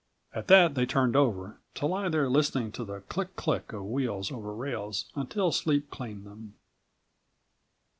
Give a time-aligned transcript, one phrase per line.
[0.33, 4.31] At that they turned over, to lie there listening to the click click of wheels
[4.31, 6.55] over rails until sleep claimed them.